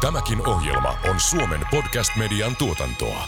[0.00, 3.24] Tämäkin ohjelma on Suomen podcast-median tuotantoa.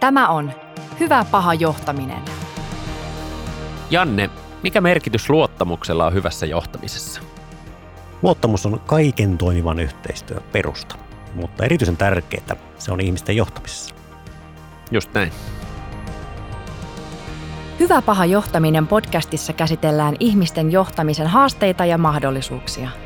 [0.00, 0.52] Tämä on
[1.00, 2.22] Hyvä paha johtaminen.
[3.90, 4.30] Janne,
[4.62, 7.20] mikä merkitys luottamuksella on hyvässä johtamisessa?
[8.22, 10.96] Luottamus on kaiken toimivan yhteistyön perusta,
[11.34, 13.94] mutta erityisen tärkeää se on ihmisten johtamisessa.
[14.90, 15.32] Just näin.
[17.78, 23.05] Hyvä paha johtaminen podcastissa käsitellään ihmisten johtamisen haasteita ja mahdollisuuksia.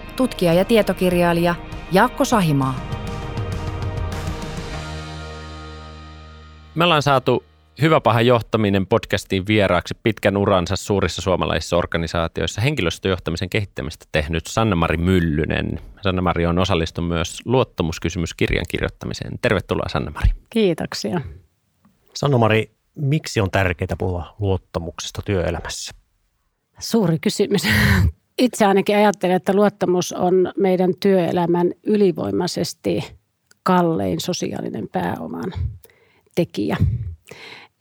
[0.15, 1.55] tutkija ja tietokirjailija
[1.91, 2.75] Jaakko Sahimaa.
[6.75, 7.43] Me ollaan saatu
[7.81, 15.79] Hyvä paha johtaminen podcastiin vieraaksi pitkän uransa suurissa suomalaisissa organisaatioissa henkilöstöjohtamisen kehittämistä tehnyt Sanna-Mari Myllynen.
[16.01, 19.39] Sanna-Mari on osallistunut myös luottamuskysymyskirjan kirjoittamiseen.
[19.41, 20.29] Tervetuloa Sanna-Mari.
[20.49, 21.21] Kiitoksia.
[22.13, 25.91] Sanna-Mari, miksi on tärkeää puhua luottamuksesta työelämässä?
[26.79, 27.61] Suuri kysymys.
[28.37, 33.13] Itse ainakin ajattelen, että luottamus on meidän työelämän ylivoimaisesti
[33.63, 35.53] kallein sosiaalinen pääoman
[36.35, 36.77] tekijä.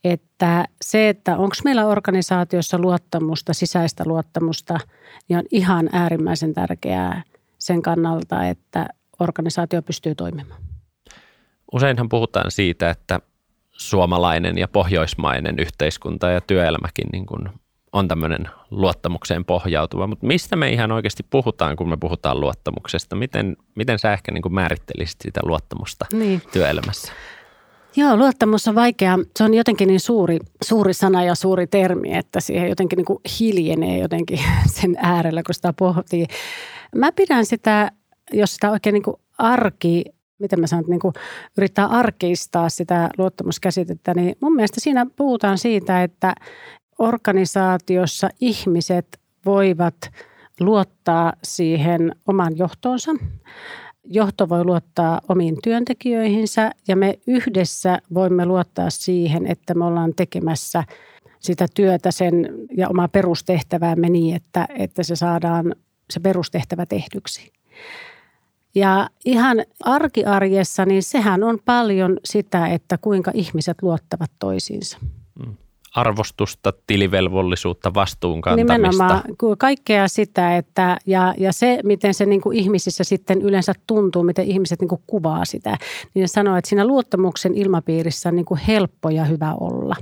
[0.05, 4.81] Että se, että onko meillä organisaatiossa luottamusta, sisäistä luottamusta,
[5.29, 7.23] niin on ihan äärimmäisen tärkeää
[7.59, 8.87] sen kannalta, että
[9.21, 10.63] organisaatio pystyy toimimaan.
[11.73, 13.21] Useinhan puhutaan siitä, että
[13.73, 17.49] suomalainen ja pohjoismainen yhteiskunta ja työelämäkin niin kuin
[17.93, 23.17] on tämmöinen luottamukseen pohjautuva, mutta mistä me ihan oikeasti puhutaan, kun me puhutaan luottamuksesta?
[23.17, 26.43] Miten, miten sä ehkä niin kuin määrittelisit sitä luottamusta niin.
[26.53, 27.13] työelämässä?
[27.97, 29.19] Joo, luottamus on vaikea.
[29.37, 33.19] Se on jotenkin niin suuri, suuri sana ja suuri termi, että siihen jotenkin niin kuin
[33.41, 34.41] hiljenee jotenkin
[34.81, 36.27] sen äärellä, kun sitä pohtii.
[36.97, 37.91] Mä pidän sitä,
[38.33, 40.05] jos sitä oikein niin kuin arki,
[40.39, 41.15] miten mä sanon, niin kuin
[41.59, 46.35] yrittää arkeistaa sitä luottamuskäsitettä, niin mun mielestä siinä puhutaan siitä, että
[47.01, 49.97] organisaatiossa ihmiset voivat
[50.61, 53.13] luottaa siihen oman johtoonsa
[54.05, 60.85] johto voi luottaa omiin työntekijöihinsä ja me yhdessä voimme luottaa siihen, että me ollaan tekemässä
[61.39, 65.75] sitä työtä sen ja omaa perustehtäväämme niin, että, että se saadaan
[66.11, 67.53] se perustehtävä tehdyksi.
[68.75, 74.99] Ja ihan arkiarjessa, niin sehän on paljon sitä, että kuinka ihmiset luottavat toisiinsa.
[75.95, 78.73] Arvostusta, tilivelvollisuutta, vastuunkantamista.
[78.73, 79.23] Nimenomaan
[79.59, 84.45] kaikkea sitä, että ja, ja se, miten se niin kuin ihmisissä sitten yleensä tuntuu, miten
[84.45, 85.77] ihmiset niin kuin kuvaa sitä,
[86.15, 89.97] niin ne sanoo, että siinä luottamuksen ilmapiirissä on niin kuin helppo ja hyvä olla.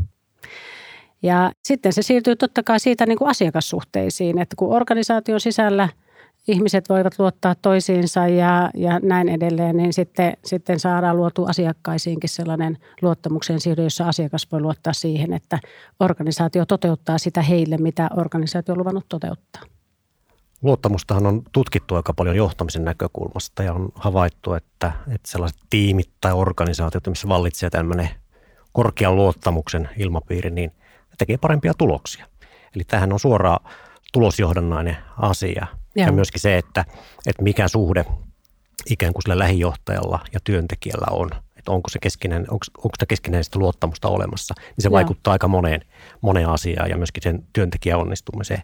[1.23, 5.89] Ja sitten se siirtyy totta kai siitä niin kuin asiakassuhteisiin, että kun organisaation sisällä–
[6.49, 12.79] ihmiset voivat luottaa toisiinsa ja, ja näin edelleen, niin sitten, sitten saadaan luotu asiakkaisiinkin sellainen
[13.03, 15.59] luottamuksen siirry, jossa asiakas voi luottaa siihen, että
[16.01, 19.63] organisaatio toteuttaa sitä heille, mitä organisaatio on luvannut toteuttaa.
[20.63, 26.33] Luottamustahan on tutkittu aika paljon johtamisen näkökulmasta ja on havaittu, että, että sellaiset tiimit tai
[26.33, 28.09] organisaatiot, missä vallitsee tämmöinen
[28.73, 30.73] korkean luottamuksen ilmapiiri, niin
[31.19, 32.27] tekee parempia tuloksia.
[32.75, 33.71] Eli tähän on suoraan
[34.13, 35.67] tulosjohdannainen asia–
[35.99, 36.07] Joo.
[36.07, 36.85] Ja myöskin se, että,
[37.27, 38.05] että mikä suhde
[38.91, 41.31] ikään kuin sillä lähijohtajalla ja työntekijällä on.
[41.57, 44.55] Että onko se keskinen, onko, onko sitä keskinäistä luottamusta olemassa.
[44.59, 44.93] Niin se Joo.
[44.93, 45.81] vaikuttaa aika moneen,
[46.21, 48.63] moneen asiaan ja myöskin sen työntekijän onnistumiseen.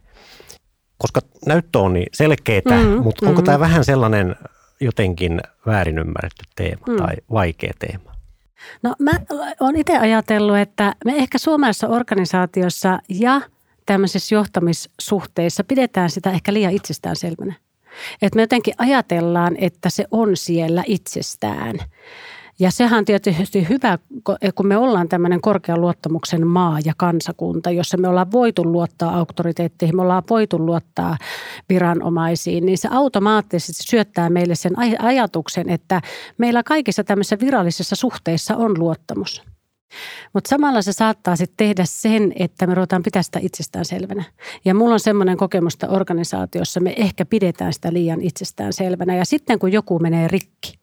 [0.99, 4.37] Koska näyttö on niin selkeää, mm, mutta onko tämä vähän sellainen
[4.81, 6.97] jotenkin väärin ymmärretty teema mm.
[6.97, 8.15] tai vaikea teema?
[8.83, 9.11] No mä
[9.61, 13.41] olen itse ajatellut, että me ehkä suomalaisessa organisaatiossa ja–
[13.87, 17.55] tämmöisissä johtamissuhteissa pidetään sitä ehkä liian itsestäänselvänä.
[18.22, 21.78] Että me jotenkin ajatellaan, että se on siellä itsestään.
[22.59, 23.98] Ja sehän on tietysti hyvä,
[24.54, 29.97] kun me ollaan tämmöinen korkean luottamuksen maa ja kansakunta, jossa me ollaan voitu luottaa auktoriteetteihin,
[29.97, 31.16] me ollaan voitu luottaa
[31.69, 36.01] viranomaisiin, niin se automaattisesti syöttää meille sen ajatuksen, että
[36.39, 39.42] meillä kaikissa tämmöisissä virallisissa suhteissa on luottamus–
[40.33, 44.25] mutta samalla se saattaa sitten tehdä sen, että me ruvetaan pitää sitä itsestään selvänä.
[44.65, 49.16] Ja mulla on semmoinen kokemus, että organisaatiossa me ehkä pidetään sitä liian itsestään selvänä.
[49.16, 50.78] Ja sitten kun joku menee rikki,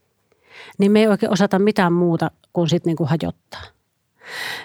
[0.78, 3.64] niin me ei oikein osata mitään muuta kuin sitten niin kuin hajottaa.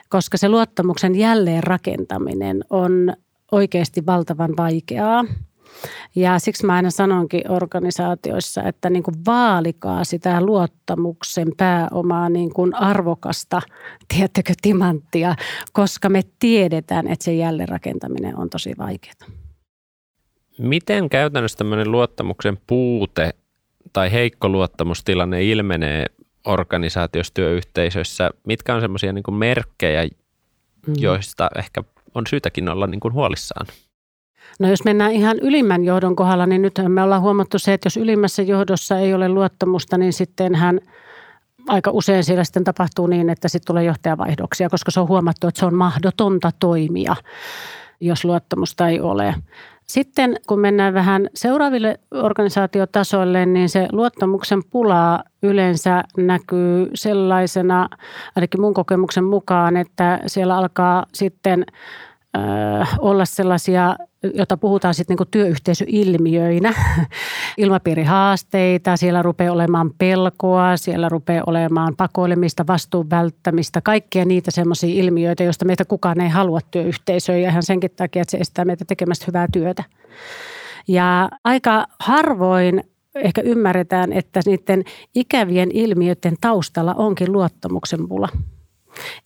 [0.09, 3.17] Koska se luottamuksen jälleen rakentaminen on
[3.53, 5.25] oikeasti valtavan vaikeaa.
[6.15, 12.75] Ja siksi mä aina sanonkin organisaatioissa, että niin kuin vaalikaa sitä luottamuksen pääomaa niin kuin
[12.75, 13.63] arvokasta,
[14.09, 15.35] tiedättekö, timanttia,
[15.73, 19.31] koska me tiedetään, että se jälleenrakentaminen on tosi vaikeaa.
[20.59, 23.35] Miten käytännössä tämmöinen luottamuksen puute
[23.93, 26.07] tai heikko luottamustilanne ilmenee
[26.45, 28.31] organisaatiossa, työyhteisöissä?
[28.47, 30.09] Mitkä on semmoisia niin merkkejä,
[30.87, 30.95] mm.
[30.99, 31.83] joista ehkä
[32.15, 33.67] on syytäkin olla niin kuin huolissaan?
[34.61, 37.97] No jos mennään ihan ylimmän johdon kohdalla, niin nyt me ollaan huomattu se, että jos
[37.97, 40.81] ylimmässä johdossa ei ole luottamusta, niin sitten hän
[41.69, 45.59] aika usein siellä sitten tapahtuu niin, että sitten tulee johtajavaihdoksia, koska se on huomattu, että
[45.59, 47.17] se on mahdotonta toimia,
[48.01, 49.35] jos luottamusta ei ole.
[49.87, 57.89] Sitten kun mennään vähän seuraaville organisaatiotasoille, niin se luottamuksen pula yleensä näkyy sellaisena,
[58.37, 61.67] ainakin mun kokemuksen mukaan, että siellä alkaa sitten
[62.99, 63.97] olla sellaisia
[64.35, 66.75] jota puhutaan sitten niin työyhteisöilmiöinä,
[67.59, 75.45] ilmapiirihaasteita, siellä rupeaa olemaan pelkoa, siellä rupeaa olemaan pakoilemista, vastuun välttämistä, kaikkia niitä semmoisia ilmiöitä,
[75.45, 77.43] joista meitä kukaan ei halua työyhteisöön.
[77.43, 79.85] Ja ihan senkin takia, että se estää meitä tekemästä hyvää työtä.
[80.89, 82.85] Ja aika harvoin
[83.15, 84.85] ehkä ymmärretään, että niiden
[85.15, 88.29] ikävien ilmiöiden taustalla onkin luottamuksen pula–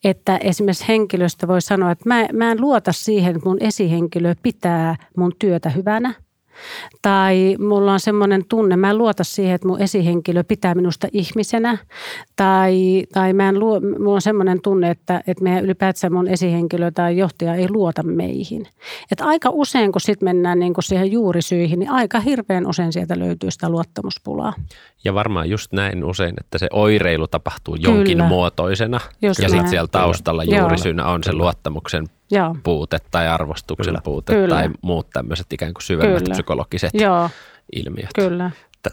[0.05, 4.97] että esimerkiksi henkilöstö voi sanoa, että mä, mä en luota siihen, että mun esihenkilö pitää
[5.17, 6.15] mun työtä hyvänä–
[7.03, 11.79] tai mulla on semmoinen tunne, mä en luota siihen, että mun esihenkilö pitää minusta ihmisenä.
[12.37, 16.91] Tai, tai mä en luo, mulla on semmoinen tunne, että, että meidän ylipäätään mun esihenkilö
[16.91, 18.67] tai johtaja ei luota meihin.
[19.13, 23.19] Et aika usein, kun sitten mennään niin kun siihen juurisyihin, niin aika hirveän usein sieltä
[23.19, 24.53] löytyy sitä luottamuspulaa.
[25.05, 28.29] Ja varmaan just näin usein, että se oireilu tapahtuu jonkin Kyllä.
[28.29, 29.01] muotoisena.
[29.23, 32.57] Just ja sitten siellä taustalla juurisyynä on se luottamuksen Joo.
[32.63, 34.01] puute tai arvostuksen Kyllä.
[34.05, 34.55] puute Kyllä.
[34.55, 36.33] tai muut tämmöiset ikään kuin syvemmät Kyllä.
[36.33, 37.31] psykologiset Joo.
[37.77, 38.11] ilmiöt.
[38.15, 38.51] Kyllä.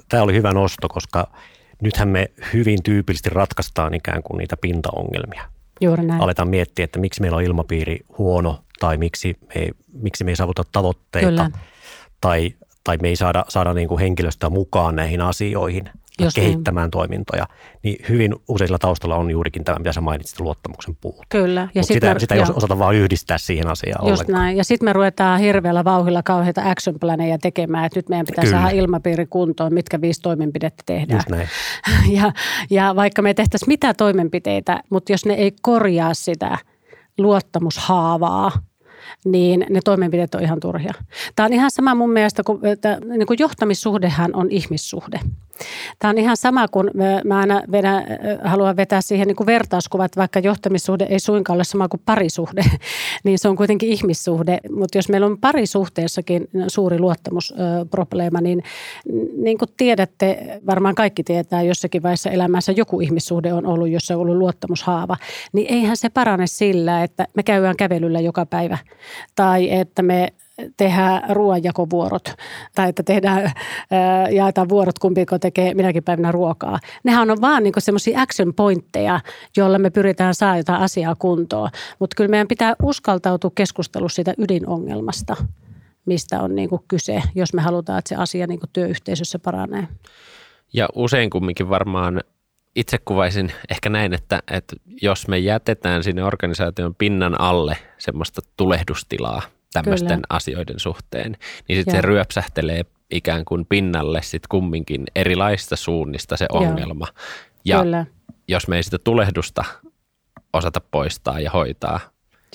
[0.09, 1.27] Tämä oli hyvä nosto, koska
[1.81, 5.43] nythän me hyvin tyypillisesti ratkaistaan ikään kuin niitä pintaongelmia.
[5.81, 6.21] Juuri näin.
[6.21, 10.63] Aletaan miettiä, että miksi meillä on ilmapiiri huono tai miksi me, miksi me ei saavuta
[10.71, 11.51] tavoitteita Kyllä.
[12.21, 12.53] tai,
[12.83, 15.89] tai me ei saada, saada niin kuin henkilöstöä mukaan näihin asioihin.
[16.21, 16.91] Just kehittämään niin.
[16.91, 17.47] toimintoja,
[17.83, 21.25] niin hyvin useilla taustalla on juurikin tämä, mitä sä mainitsit, luottamuksen puute.
[21.29, 21.67] Kyllä.
[21.75, 22.53] Ja sit sitä, me, sitä ei joo.
[22.55, 24.43] osata vaan yhdistää siihen asiaan Just ollenkaan.
[24.43, 24.57] näin.
[24.57, 28.57] Ja sitten me ruvetaan hirveällä vauhilla kauheita action planeja tekemään, että nyt meidän pitää Kyllä.
[28.57, 31.17] saada ilmapiiri kuntoon, mitkä viisi toimenpidettä tehdään.
[31.17, 31.47] Just näin.
[32.21, 32.31] ja,
[32.69, 36.57] ja vaikka me tehtäisiin mitä toimenpiteitä, mutta jos ne ei korjaa sitä
[37.17, 38.51] luottamushaavaa,
[39.25, 40.93] niin ne toimenpiteet on ihan turhia.
[41.35, 45.19] Tämä on ihan sama mun mielestä, kun, että, niin kuin johtamissuhdehan on ihmissuhde.
[45.99, 46.91] Tämä on ihan sama, kun
[47.23, 48.03] mä aina vedän,
[48.43, 52.63] haluan vetää siihen niin kuin vertauskuvat, vaikka johtamissuhde ei suinkaan ole sama kuin parisuhde,
[53.23, 54.57] niin se on kuitenkin ihmissuhde.
[54.71, 58.63] Mutta jos meillä on parisuhteessakin suuri luottamusprobleema, niin
[59.37, 64.21] niin kuin tiedätte, varmaan kaikki tietää jossakin vaiheessa elämässä joku ihmissuhde on ollut, jossa on
[64.21, 65.17] ollut luottamushaava,
[65.53, 68.77] niin eihän se parane sillä, että me käydään kävelyllä joka päivä
[69.35, 70.33] tai että me
[70.77, 72.33] tehdään ruoanjakovuorot
[72.75, 73.51] tai että tehdään,
[74.31, 76.79] jaetaan vuorot, kumpiko tekee minäkin päivänä ruokaa.
[77.03, 79.19] Nehän on vaan niin semmoisia action pointteja,
[79.57, 81.69] joilla me pyritään saa jotain asiaa kuntoon.
[81.99, 85.35] Mutta kyllä meidän pitää uskaltautua keskustelussa siitä ydinongelmasta,
[86.05, 89.87] mistä on niin kyse, jos me halutaan, että se asia niin työyhteisössä paranee.
[90.73, 92.21] Ja usein kumminkin varmaan
[92.77, 99.41] itse kuvaisin ehkä näin, että, että jos me jätetään sinne organisaation pinnan alle semmoista tulehdustilaa
[99.73, 100.27] tämmöisten Kyllä.
[100.29, 107.07] asioiden suhteen, niin sitten se ryöpsähtelee ikään kuin pinnalle sitten kumminkin erilaista suunnista se ongelma.
[107.65, 107.79] Joo.
[107.79, 108.05] Ja Kyllä.
[108.47, 109.63] jos me ei sitä tulehdusta
[110.53, 111.99] osata poistaa ja hoitaa,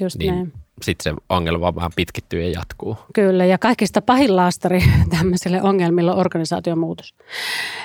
[0.01, 0.53] Just niin näin
[0.83, 2.97] sitten se ongelma vaan pitkittyy ja jatkuu.
[3.15, 4.85] Kyllä, ja kaikista pahin laastari
[5.19, 7.15] tämmöisille ongelmille on organisaatiomuutos.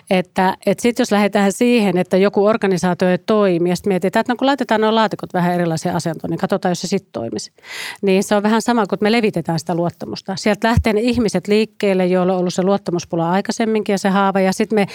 [0.10, 4.34] Että et sitten jos lähdetään siihen, että joku organisaatio ei toimi, ja sitten mietitään, että
[4.34, 7.52] no kun laitetaan nuo laatikot vähän erilaisia asentoon, niin katsotaan, jos se sitten toimisi.
[8.02, 10.36] Niin se on vähän sama kuin, me levitetään sitä luottamusta.
[10.36, 14.54] Sieltä lähtee ne ihmiset liikkeelle, joilla on ollut se luottamuspula aikaisemminkin ja se haava, ja
[14.54, 14.88] sitten me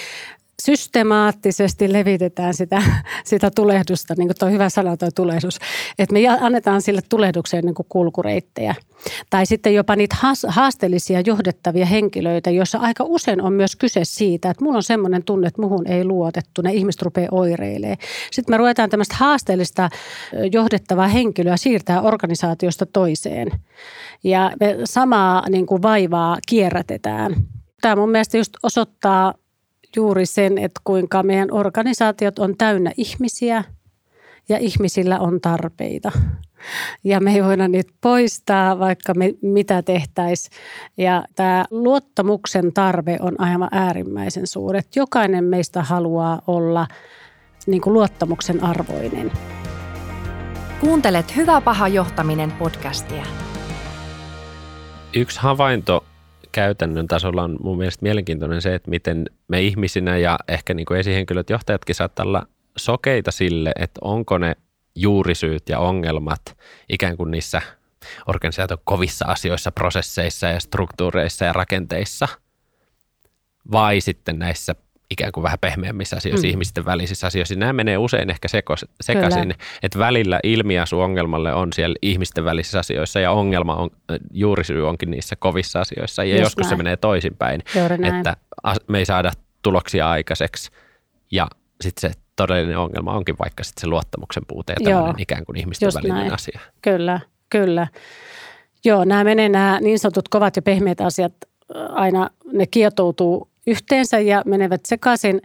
[0.65, 2.83] systemaattisesti levitetään sitä,
[3.25, 5.59] sitä tulehdusta, niin kuin tuo hyvä sana tuo tulehdus,
[5.99, 8.75] että me annetaan sille tulehdukseen niin kuin kulkureittejä.
[9.31, 10.17] Tai sitten jopa niitä
[10.49, 15.47] haasteellisia johdettavia henkilöitä, joissa aika usein on myös kyse siitä, että mulla on semmoinen tunne,
[15.49, 17.97] että muhun ei luotettu, ne ihmiset rupeaa oireilemaan.
[18.33, 19.91] Sitten me ruvetaan tämmöistä haasteellista
[20.53, 23.49] johdettavaa henkilöä siirtää organisaatiosta toiseen.
[24.25, 27.35] Ja me samaa niin kuin vaivaa kierrätetään.
[27.81, 29.35] Tämä mun mielestä just osoittaa
[29.97, 33.65] juuri sen, että kuinka meidän organisaatiot on täynnä ihmisiä
[34.49, 36.13] ja ihmisillä on tarpeita.
[37.05, 40.57] ja me ei voida niitä poistaa, vaikka me mitä tehtäisiin.
[40.97, 44.79] Ja tämä luottamuksen tarve on aivan äärimmäisen suuri.
[44.79, 46.87] Että jokainen meistä haluaa olla
[47.67, 49.33] niin kuin luottamuksen arvoinen.
[50.81, 53.27] Kuuntelet Hyvä paha johtaminen podcastia.
[55.15, 56.05] Yksi havainto
[56.53, 61.01] käytännön tasolla on mun mielestä mielenkiintoinen se, että miten me ihmisinä ja ehkä niin kuin
[61.01, 64.57] esihenkilöt, johtajatkin saattaa olla sokeita sille, että onko ne
[64.95, 66.43] juurisyyt ja ongelmat
[66.89, 67.63] ikään kuin niissä
[68.27, 72.29] organisaation kovissa asioissa, prosesseissa ja struktuureissa ja rakenteissa,
[73.73, 74.75] vai sitten näissä
[75.13, 76.51] ikään kuin vähän pehmeämmissä asioissa, mm.
[76.51, 77.55] ihmisten välisissä asioissa.
[77.55, 79.55] Nämä menee usein ehkä sekos, sekaisin, Kyllä.
[79.83, 83.91] että välillä ilmiasu ongelmalle on siellä ihmisten välisissä asioissa ja ongelma on,
[84.31, 86.25] juurisyy onkin niissä kovissa asioissa.
[86.25, 86.69] Ja Just joskus näin.
[86.69, 87.63] se menee toisinpäin,
[88.19, 88.37] että
[88.89, 90.71] me ei saada tuloksia aikaiseksi
[91.33, 91.49] ja
[91.81, 95.87] sitten se todellinen ongelma onkin vaikka sitten se luottamuksen puute ja tämmöinen ikään kuin ihmisten
[95.87, 96.35] Just välinen näin.
[96.35, 96.61] asia.
[96.83, 97.87] Kyllä, kyllä.
[98.85, 101.33] Joo, nämä menee nämä niin sanotut kovat ja pehmeät asiat
[101.91, 105.43] aina, ne kietoutuu yhteensä ja menevät sekaisin.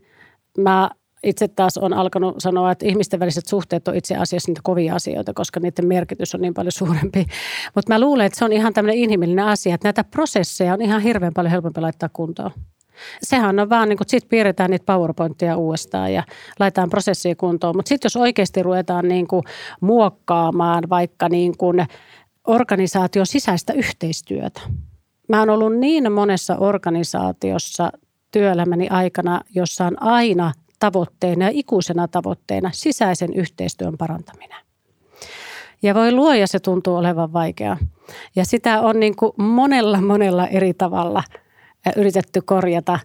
[0.57, 0.89] Mä
[1.23, 5.33] itse taas on alkanut sanoa, että ihmisten väliset suhteet on itse asiassa niitä kovia asioita,
[5.33, 7.25] koska niiden merkitys on niin paljon suurempi.
[7.75, 11.01] Mutta mä luulen, että se on ihan tämmöinen inhimillinen asia, että näitä prosesseja on ihan
[11.01, 12.51] hirveän paljon helpompi laittaa kuntoon.
[13.21, 16.23] Sehän on vaan niin kuin, sit piirretään niitä PowerPointteja uudestaan ja
[16.59, 17.75] laitetaan prosessia kuntoon.
[17.75, 19.43] Mutta sitten jos oikeasti ruvetaan niin kuin
[19.81, 21.87] muokkaamaan vaikka niin kuin
[22.47, 24.61] organisaation sisäistä yhteistyötä.
[25.29, 27.91] Mä oon ollut niin monessa organisaatiossa
[28.31, 34.57] työelämäni aikana, jossa on aina tavoitteena ja ikuisena tavoitteena sisäisen yhteistyön parantaminen.
[35.81, 37.77] Ja voi luoja, se tuntuu olevan vaikeaa.
[38.35, 41.23] Ja sitä on niin kuin monella, monella eri tavalla
[41.95, 42.99] yritetty korjata.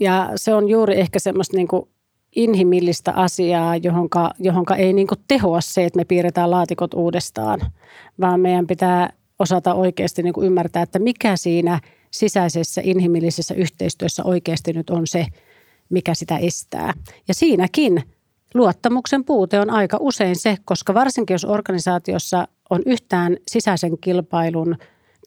[0.00, 1.88] Ja se on juuri ehkä semmoista niin kuin
[2.36, 7.60] inhimillistä asiaa, johonka, johonka ei niin kuin tehoa se, että me piirretään laatikot uudestaan,
[8.20, 11.80] vaan meidän pitää osata oikeasti niin kuin ymmärtää, että mikä siinä–
[12.14, 15.26] sisäisessä inhimillisessä yhteistyössä oikeasti nyt on se,
[15.90, 16.92] mikä sitä estää.
[17.28, 18.02] Ja siinäkin
[18.54, 24.76] luottamuksen puute on aika usein se, koska varsinkin jos organisaatiossa on yhtään sisäisen kilpailun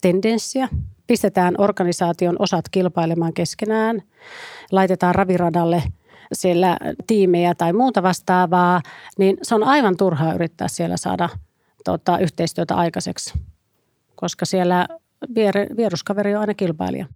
[0.02, 0.68] tendenssiä,
[1.06, 4.02] pistetään organisaation osat kilpailemaan keskenään,
[4.72, 5.82] laitetaan raviradalle
[6.32, 6.76] siellä
[7.06, 8.82] tiimejä tai muuta vastaavaa,
[9.18, 11.28] niin se on aivan turhaa yrittää siellä saada
[11.84, 13.34] tota, yhteistyötä aikaiseksi,
[14.16, 14.88] koska siellä
[15.34, 17.06] vier, vieruskaveri on aina kilpailija.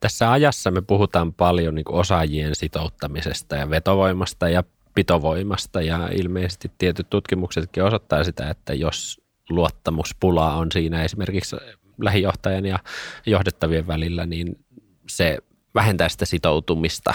[0.00, 7.10] Tässä ajassa me puhutaan paljon niin osaajien sitouttamisesta ja vetovoimasta ja pitovoimasta ja ilmeisesti tietyt
[7.10, 11.56] tutkimuksetkin osoittaa sitä, että jos luottamuspula on siinä esimerkiksi
[11.98, 12.78] lähijohtajan ja
[13.26, 14.64] johdettavien välillä, niin
[15.08, 15.38] se
[15.74, 17.14] vähentää sitä sitoutumista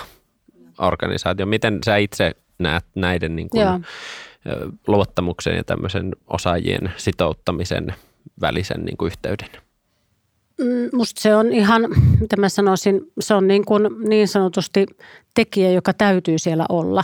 [0.78, 1.50] organisaatioon.
[1.50, 3.66] Miten sä itse näet näiden niin kuin
[4.88, 7.94] luottamuksen ja tämmöisen osaajien sitouttamisen
[8.42, 9.67] välisen niin kuin yhteyden?
[10.58, 11.82] Mm, musta se on ihan,
[12.20, 14.86] mitä mä sanoisin, se on niin, kuin niin sanotusti
[15.34, 17.04] tekijä, joka täytyy siellä olla.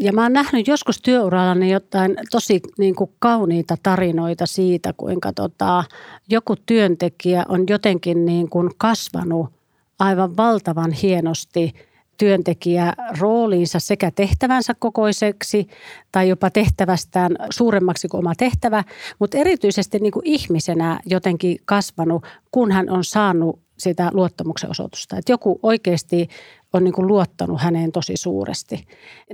[0.00, 5.84] Ja mä oon nähnyt joskus työurallani jotain tosi niin kuin kauniita tarinoita siitä, kuinka tota,
[6.28, 9.50] joku työntekijä on jotenkin niin kuin kasvanut
[9.98, 11.72] aivan valtavan hienosti–
[12.16, 15.66] työntekijä rooliinsa sekä tehtävänsä kokoiseksi
[16.12, 18.84] tai jopa tehtävästään suuremmaksi kuin oma tehtävä,
[19.18, 25.16] mutta erityisesti niin kuin ihmisenä jotenkin kasvanut, kun hän on saanut sitä luottamuksen osoitusta.
[25.16, 26.28] Että joku oikeasti
[26.72, 28.86] on niin kuin luottanut häneen tosi suuresti.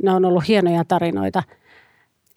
[0.03, 1.43] Ne on ollut hienoja tarinoita.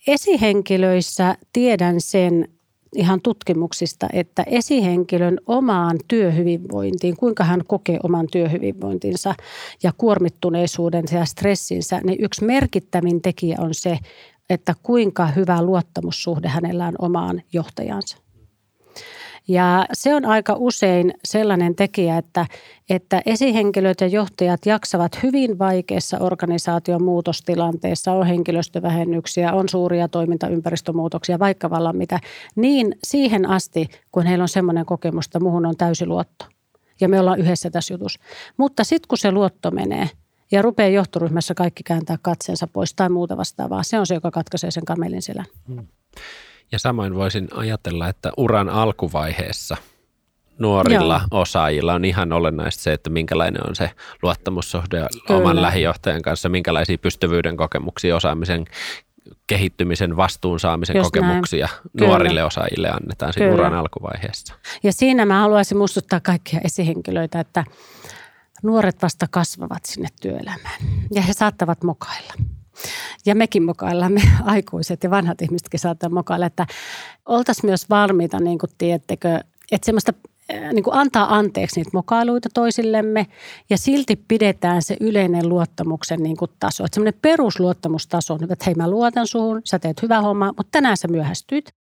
[0.07, 2.47] Esihenkilöissä tiedän sen,
[2.95, 9.35] ihan tutkimuksista, että esihenkilön omaan työhyvinvointiin, kuinka hän kokee oman työhyvinvointinsa
[9.83, 13.99] ja kuormittuneisuudensa ja stressinsä, niin yksi merkittävin tekijä on se,
[14.49, 18.24] että kuinka hyvä luottamussuhde hänellä on omaan johtajansa.
[19.47, 22.45] Ja se on aika usein sellainen tekijä, että,
[22.89, 31.69] että esihenkilöt ja johtajat jaksavat hyvin vaikeassa organisaation muutostilanteessa, on henkilöstövähennyksiä, on suuria toimintaympäristömuutoksia, vaikka
[31.69, 32.19] vallan mitä,
[32.55, 36.45] niin siihen asti, kun heillä on semmoinen kokemus, että muuhun on täysi luotto.
[37.01, 38.19] Ja me ollaan yhdessä tässä jutussa.
[38.57, 40.09] Mutta sitten kun se luotto menee
[40.51, 44.71] ja rupeaa johtoryhmässä kaikki kääntää katseensa pois tai muuta vastaavaa, se on se, joka katkaisee
[44.71, 45.45] sen kamelin selän.
[45.67, 45.87] Hmm.
[46.71, 49.77] Ja samoin voisin ajatella, että uran alkuvaiheessa
[50.59, 51.41] nuorilla Joo.
[51.41, 53.91] osaajilla on ihan olennaista se, että minkälainen on se
[54.21, 55.39] luottamussuhde Kyllä.
[55.39, 58.65] oman lähijohtajan kanssa, minkälaisia pystyvyyden kokemuksia, osaamisen
[59.47, 62.09] kehittymisen, vastuun saamisen Just kokemuksia näin.
[62.09, 62.45] nuorille Kyllä.
[62.45, 64.53] osaajille annetaan siinä uran alkuvaiheessa.
[64.83, 67.65] Ja siinä mä haluaisin muistuttaa kaikkia esihenkilöitä, että
[68.63, 70.81] nuoret vasta kasvavat sinne työelämään
[71.11, 72.33] ja he saattavat mokailla.
[73.25, 76.67] Ja mekin mokaillaan, me aikuiset ja vanhat ihmisetkin saattaa mokailla, että
[77.25, 79.39] oltaisiin myös valmiita, niin kuin tiedättekö,
[79.71, 80.13] että semmoista
[80.73, 83.27] niin kuin antaa anteeksi niitä mokailuita toisillemme
[83.69, 86.85] ja silti pidetään se yleinen luottamuksen niin kuin taso.
[86.85, 90.97] Että semmoinen perusluottamustaso on, että hei mä luotan suhun, sä teet hyvää hommaa, mutta tänään
[90.97, 91.84] sä myöhästyt.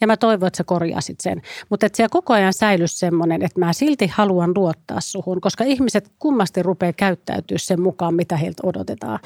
[0.00, 1.42] Ja mä toivon, että sä korjasit sen.
[1.68, 6.12] Mutta että siellä koko ajan säilyisi semmoinen, että mä silti haluan luottaa suhun, koska ihmiset
[6.18, 9.18] kummasti rupeaa käyttäytyä sen mukaan, mitä heiltä odotetaan.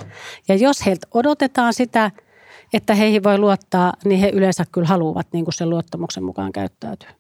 [0.48, 2.10] Ja jos heiltä odotetaan sitä,
[2.72, 7.10] että heihin voi luottaa, niin he yleensä kyllä haluavat niin kuin sen luottamuksen mukaan käyttäytyä.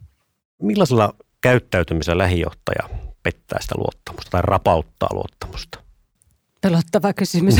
[0.62, 2.88] Millaisella käyttäytymisellä lähijohtaja
[3.22, 5.78] pettää sitä luottamusta tai rapauttaa luottamusta?
[6.60, 7.54] Pelottava kysymys.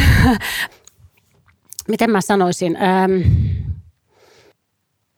[1.88, 2.76] Miten mä sanoisin?
[2.76, 3.12] Ähm,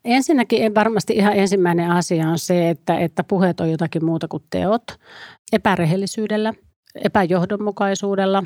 [0.07, 4.43] ensinnäkin en varmasti ihan ensimmäinen asia on se, että, että puheet on jotakin muuta kuin
[4.51, 4.85] teot.
[5.53, 6.55] Epärehellisyydellä,
[7.05, 8.45] epäjohdonmukaisuudella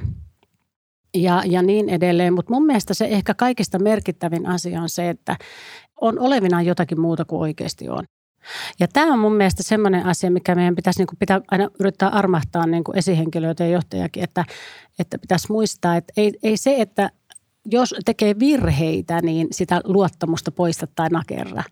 [1.15, 2.35] ja, ja niin edelleen.
[2.35, 5.37] Mutta mun mielestä se ehkä kaikista merkittävin asia on se, että
[6.01, 8.05] on olevinaan jotakin muuta kuin oikeasti on.
[8.81, 12.67] Ja tämä on mun mielestä semmoinen asia, mikä meidän pitäisi niin pitää aina yrittää armahtaa
[12.67, 14.45] niin esihenkilöitä ja johtajakin, että,
[14.99, 17.11] että pitäisi muistaa, että ei, ei se, että
[17.65, 21.63] jos tekee virheitä, niin sitä luottamusta poista tai nakerra,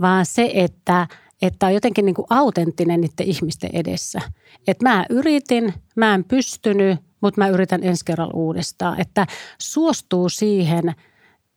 [0.00, 1.08] vaan se, että,
[1.42, 4.20] että on jotenkin niin kuin autenttinen niiden ihmisten edessä.
[4.66, 9.00] Että mä yritin, mä en pystynyt, mutta mä yritän ensi kerralla uudestaan.
[9.00, 9.26] Että
[9.58, 10.94] suostuu siihen–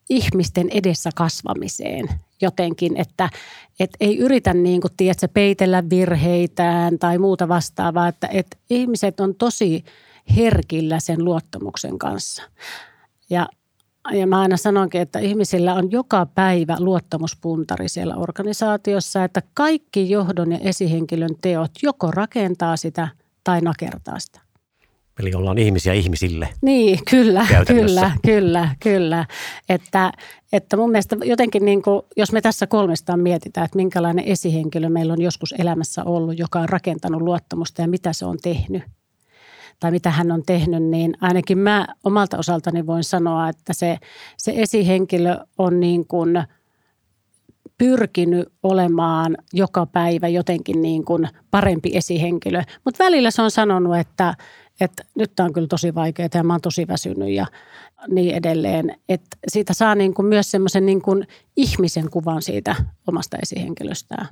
[0.09, 2.09] ihmisten edessä kasvamiseen
[2.41, 3.29] jotenkin, että
[3.79, 9.35] et ei yritä niin kuin, tiedätkö, peitellä virheitään tai muuta vastaavaa, että et ihmiset on
[9.35, 9.83] tosi
[10.35, 12.43] herkillä sen luottamuksen kanssa.
[13.29, 13.47] Ja,
[14.11, 20.51] ja mä aina sanonkin, että ihmisillä on joka päivä luottamuspuntari siellä organisaatiossa, että kaikki johdon
[20.51, 23.07] ja esihenkilön teot joko rakentaa sitä
[23.43, 24.47] tai nakertaa sitä.
[25.19, 26.49] Eli ollaan ihmisiä ihmisille.
[26.61, 29.25] Niin, kyllä, kyllä, kyllä, kyllä.
[29.69, 30.11] Että,
[30.53, 35.13] että mun mielestä jotenkin, niin kuin, jos me tässä kolmestaan mietitään, että minkälainen esihenkilö meillä
[35.13, 38.83] on joskus elämässä ollut, joka on rakentanut luottamusta ja mitä se on tehnyt,
[39.79, 43.97] tai mitä hän on tehnyt, niin ainakin mä omalta osaltani voin sanoa, että se,
[44.37, 46.43] se esihenkilö on niin kuin
[47.77, 52.63] pyrkinyt olemaan joka päivä jotenkin niin kuin parempi esihenkilö.
[52.85, 54.33] Mutta välillä se on sanonut, että,
[54.81, 57.45] että nyt tämä on kyllä tosi vaikeaa ja mä oon tosi väsynyt ja
[58.07, 58.95] niin edelleen.
[59.09, 62.75] Että siitä saa niin kuin myös semmoisen niin kuin ihmisen kuvan siitä
[63.07, 64.27] omasta esihenkilöstään.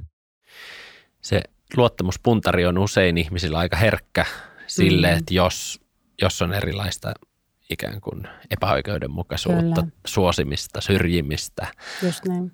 [1.21, 1.41] Se
[1.77, 4.25] luottamuspuntari on usein ihmisillä aika herkkä
[4.75, 5.17] sille, mm.
[5.17, 5.81] että jos,
[6.21, 7.13] jos on erilaista
[7.69, 9.93] ikään kuin epäoikeudenmukaisuutta, Kyllä.
[10.05, 11.67] suosimista, syrjimistä,
[12.03, 12.51] Just niin.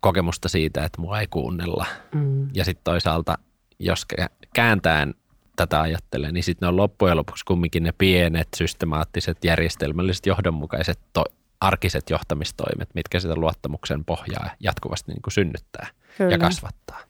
[0.00, 1.86] kokemusta siitä, että mua ei kuunnella.
[2.14, 2.48] Mm.
[2.54, 3.38] Ja sitten toisaalta,
[3.78, 4.06] jos
[4.54, 5.14] kääntään
[5.56, 11.24] tätä ajattelee, niin sitten ne on loppujen lopuksi kumminkin ne pienet, systemaattiset, järjestelmälliset, johdonmukaiset to-
[11.60, 15.86] arkiset johtamistoimet, mitkä sitä luottamuksen pohjaa jatkuvasti niin kuin synnyttää
[16.18, 16.30] Kyllä.
[16.30, 17.00] ja kasvattaa.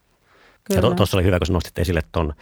[0.65, 0.89] Kyllä.
[0.89, 2.35] Ja tuossa oli hyvä, kun nostit esille tuon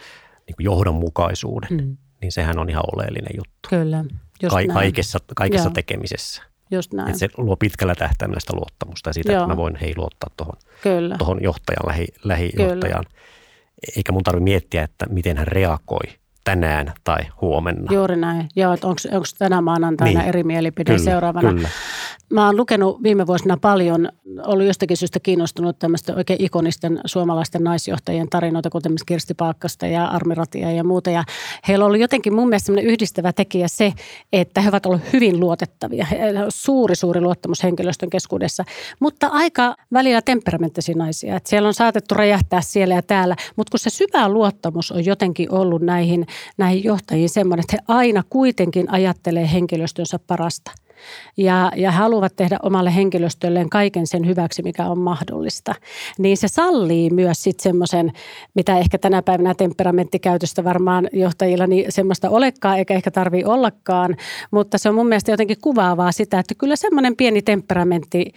[0.47, 1.97] niin johdonmukaisuuden, mm.
[2.21, 3.69] niin sehän on ihan oleellinen juttu.
[3.69, 4.05] Kyllä,
[4.43, 6.43] just Ka- kaikessa, kaikessa tekemisessä.
[6.71, 7.07] Just näin.
[7.07, 9.43] Että se luo pitkällä tähtäimellä sitä luottamusta ja sitä, Joo.
[9.43, 10.29] että mä voin hei luottaa
[11.17, 13.05] tuohon johtajan, lähi, lähijohtajaan.
[13.05, 13.25] Kyllä
[13.95, 17.93] eikä mun tarvitse miettiä, että miten hän reagoi tänään tai huomenna.
[17.93, 18.47] Juuri näin.
[18.55, 19.01] Joo, että onko
[19.37, 20.29] tänä maanantaina niin.
[20.29, 21.53] eri mielipide kyllä, seuraavana.
[21.53, 21.69] Kyllä.
[22.33, 24.09] Mä oon lukenut viime vuosina paljon,
[24.45, 30.35] ollut jostakin syystä kiinnostunut tämmöistä oikein ikonisten suomalaisten naisjohtajien tarinoita, kuten Kirsti Paakkasta ja Armi
[30.35, 31.09] Ratia ja muuta.
[31.09, 31.23] Ja
[31.67, 33.93] heillä oli jotenkin mun mielestä yhdistävä tekijä se,
[34.33, 36.07] että he ovat olleet hyvin luotettavia.
[36.49, 38.63] Suuri, suuri luottamus henkilöstön keskuudessa,
[38.99, 41.35] mutta aika välillä temperamenttisia naisia.
[41.35, 45.51] Että siellä on saatettu räjähtää siellä ja täällä, mutta kun se syvä luottamus on jotenkin
[45.51, 46.25] ollut näihin,
[46.57, 50.71] näihin johtajiin semmoinen, että he aina kuitenkin ajattelee henkilöstönsä parasta–
[51.37, 55.75] ja, ja haluavat tehdä omalle henkilöstölleen kaiken sen hyväksi, mikä on mahdollista,
[56.17, 58.11] niin se sallii myös sitten semmoisen,
[58.55, 64.15] mitä ehkä tänä päivänä temperamenttikäytöstä varmaan johtajilla niin semmoista olekaan, eikä ehkä tarvii ollakaan,
[64.51, 68.31] mutta se on mun mielestä jotenkin kuvaavaa sitä, että kyllä semmoinen pieni temperamentti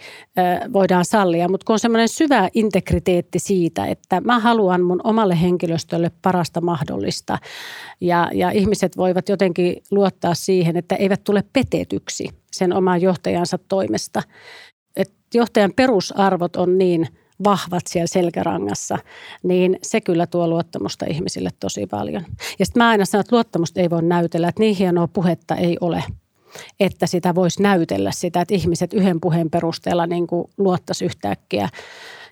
[0.73, 6.11] voidaan sallia, mutta kun on semmoinen syvä integriteetti siitä, että mä haluan mun omalle henkilöstölle
[6.21, 7.37] parasta mahdollista.
[8.01, 14.23] Ja, ja ihmiset voivat jotenkin luottaa siihen, että eivät tule petetyksi sen oman johtajansa toimesta.
[14.95, 17.07] Et johtajan perusarvot on niin
[17.43, 18.97] vahvat siellä selkärangassa,
[19.43, 22.25] niin se kyllä tuo luottamusta ihmisille tosi paljon.
[22.59, 25.77] Ja sitten mä aina sanon, että luottamusta ei voi näytellä, että niin hienoa puhetta ei
[25.81, 26.03] ole,
[26.79, 31.69] että sitä voisi näytellä sitä, että ihmiset yhden puheen perusteella niin luottaisi yhtäkkiä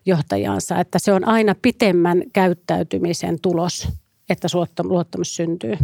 [0.06, 0.80] johtajansa.
[0.80, 3.88] Että se on aina pitemmän käyttäytymisen tulos,
[4.30, 4.48] että
[4.84, 5.78] luottamus syntyy.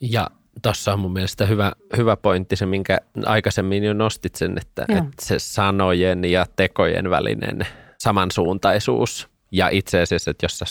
[0.00, 0.30] Ja
[0.62, 4.98] Tuossa on mun mielestä hyvä, hyvä pointti se, minkä aikaisemmin jo nostit sen, että, Joo.
[4.98, 7.66] että se sanojen ja tekojen välinen
[7.98, 10.64] samansuuntaisuus ja itse asiassa, että jos sä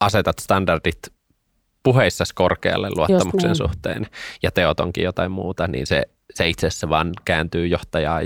[0.00, 0.98] asetat standardit
[1.82, 3.56] puheissa korkealle luottamuksen niin.
[3.56, 4.06] suhteen
[4.42, 6.02] ja teot onkin jotain muuta, niin se,
[6.34, 8.20] se itse asiassa vaan kääntyy johtajaa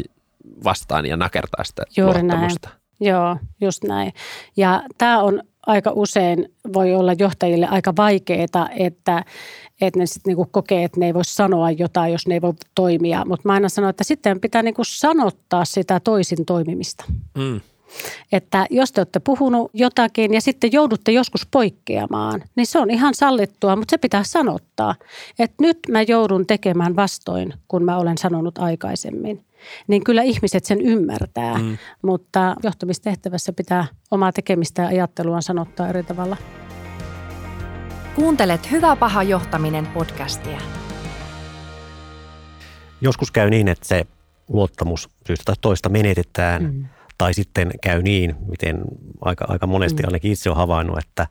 [0.64, 2.26] vastaan ja nakertaa sitä Juuri näin.
[2.26, 2.68] luottamusta.
[3.00, 4.12] Joo, just näin.
[4.56, 9.24] Ja tämä on aika usein voi olla johtajille aika vaikeaa, että,
[9.80, 12.52] että ne sitten niinku kokee, että ne ei voi sanoa jotain, jos ne ei voi
[12.74, 13.24] toimia.
[13.24, 17.04] Mutta mä aina sanon, että sitten pitää niinku sanottaa sitä toisin toimimista.
[17.38, 17.60] Mm.
[18.32, 23.14] Että jos te olette puhunut jotakin ja sitten joudutte joskus poikkeamaan, niin se on ihan
[23.14, 24.94] sallittua, mutta se pitää sanottaa.
[25.38, 29.44] Että nyt mä joudun tekemään vastoin, kun mä olen sanonut aikaisemmin.
[29.88, 31.78] Niin kyllä ihmiset sen ymmärtää, mm.
[32.02, 36.36] mutta johtamistehtävässä pitää omaa tekemistä ja ajattelua sanottaa eri tavalla.
[38.14, 40.60] Kuuntelet Hyvä paha johtaminen podcastia.
[43.00, 44.06] Joskus käy niin, että se
[44.48, 46.84] luottamus syystä tai toista menetetään mm.
[47.18, 48.80] tai sitten käy niin, miten
[49.20, 50.06] aika, aika monesti mm.
[50.06, 51.26] ainakin itse olen havainnut, että,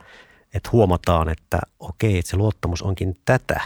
[0.53, 3.61] että huomataan, että okei, että se luottamus onkin tätä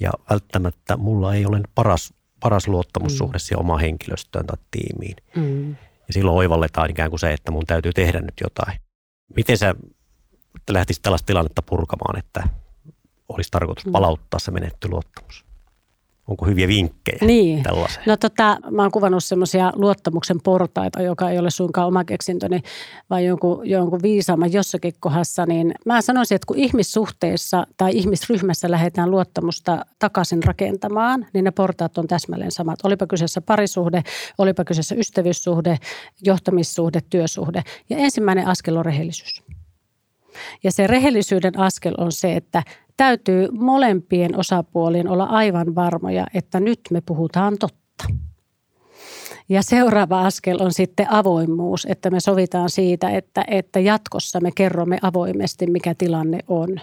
[0.00, 3.40] ja välttämättä mulla ei ole paras, paras luottamussuhde mm.
[3.40, 5.16] siihen omaan henkilöstöön tai tiimiin.
[5.36, 5.70] Mm.
[5.70, 8.80] Ja silloin oivalletaan ikään kuin se, että mun täytyy tehdä nyt jotain.
[9.36, 9.74] Miten sä
[10.70, 12.48] lähtisit tällaista tilannetta purkamaan, että
[13.28, 13.92] olisi tarkoitus Mm.
[13.92, 15.44] palauttaa se menetty luottamus?
[16.28, 17.62] Onko hyviä vinkkejä Niin.
[17.62, 18.04] tällaiseen?
[18.06, 22.60] No tota, mä oon kuvannut semmoisia luottamuksen portaita, joka ei ole suinkaan oma keksintöni,
[23.10, 25.46] vaan jonkun, jonkun viisaamman jossakin kohdassa.
[25.46, 31.98] Niin mä sanoisin, että kun ihmissuhteessa tai ihmisryhmässä lähdetään luottamusta takaisin rakentamaan, niin ne portaat
[31.98, 32.78] on täsmälleen samat.
[32.84, 34.02] Olipa kyseessä parisuhde,
[34.38, 35.78] olipa kyseessä ystävyyssuhde,
[36.24, 37.62] johtamissuhde, työsuhde.
[37.90, 39.42] Ja ensimmäinen askel on rehellisyys.
[40.64, 42.62] Ja se rehellisyyden askel on se, että
[42.98, 48.04] täytyy molempien osapuolien olla aivan varmoja, että nyt me puhutaan totta.
[49.48, 54.98] Ja seuraava askel on sitten avoimuus, että me sovitaan siitä, että, että jatkossa me kerromme
[55.02, 56.80] avoimesti, mikä tilanne on.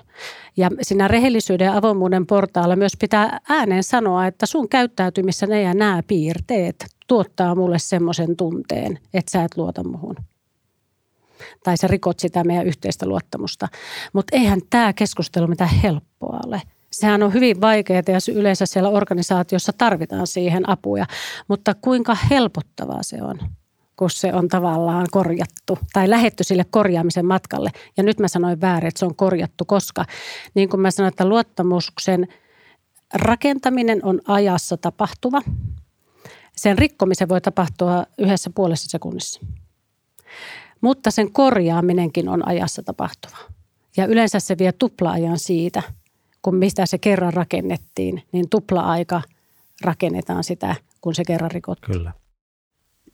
[0.58, 5.73] Ja siinä rehellisyyden ja avoimuuden portaalla myös pitää ääneen sanoa, että sun käyttäytymissä ne ja
[5.73, 10.15] nämä piirteet tuottaa mulle semmoisen tunteen, että sä et luota muhun
[11.63, 13.67] tai sä rikot sitä meidän yhteistä luottamusta.
[14.13, 16.62] Mutta eihän tämä keskustelu mitään helppoa ole.
[16.91, 21.05] Sehän on hyvin vaikeaa ja yleensä siellä organisaatiossa tarvitaan siihen apuja.
[21.47, 23.39] Mutta kuinka helpottavaa se on,
[23.95, 27.71] kun se on tavallaan korjattu tai lähetty sille korjaamisen matkalle.
[27.97, 30.05] Ja nyt mä sanoin väärin, että se on korjattu, koska
[30.53, 32.27] niin kuin mä sanoin, että luottamuksen
[33.13, 35.41] rakentaminen on ajassa tapahtuva.
[36.58, 39.41] Sen rikkomisen voi tapahtua yhdessä puolessa sekunnissa
[40.85, 43.37] mutta sen korjaaminenkin on ajassa tapahtuva.
[43.97, 45.81] Ja yleensä se vie tupla-ajan siitä,
[46.41, 49.21] kun mistä se kerran rakennettiin, niin tupla-aika
[49.83, 51.97] rakennetaan sitä, kun se kerran rikottiin.
[51.97, 52.11] Kyllä.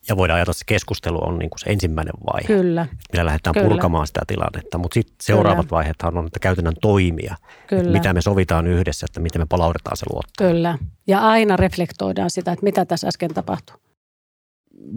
[0.09, 3.53] Ja voidaan ajatella, että se keskustelu on niin kuin se ensimmäinen vaihe, Kyllä, millä lähdetään
[3.53, 3.67] Kyllä.
[3.67, 4.77] purkamaan sitä tilannetta.
[4.77, 9.19] Mutta sitten seuraavat vaiheethan on, että käytännön toimia, että kyllä, mitä me sovitaan yhdessä, että
[9.19, 10.51] miten me palautetaan se luottamus.
[10.51, 10.77] kyllä.
[11.07, 13.77] Ja aina reflektoidaan sitä, että mitä tässä äsken tapahtui.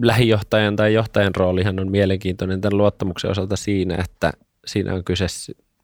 [0.01, 4.31] Lähijohtajan tai johtajan roolihan on mielenkiintoinen tämän luottamuksen osalta siinä, että
[4.65, 5.25] siinä on kyse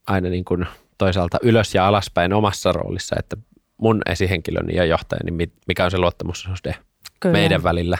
[0.07, 0.65] aina niin kuin
[0.97, 3.37] toisaalta ylös ja alaspäin omassa roolissa, että
[3.77, 6.75] mun esihenkilöni ja johtajani, mi- mikä on se luottamussuhde
[7.19, 7.33] Kyllä.
[7.33, 7.97] meidän välillä,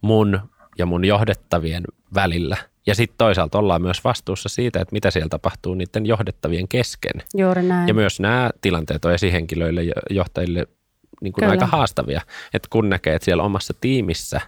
[0.00, 0.40] mun
[0.78, 2.56] ja mun johdettavien välillä.
[2.86, 7.22] Ja sitten toisaalta ollaan myös vastuussa siitä, että mitä siellä tapahtuu niiden johdettavien kesken.
[7.36, 7.88] Juuri näin.
[7.88, 10.66] Ja myös nämä tilanteet on esihenkilöille ja johtajille
[11.22, 11.50] niin kuin Kyllä.
[11.50, 12.20] aika haastavia.
[12.54, 14.40] Että kun näkee, että siellä omassa tiimissä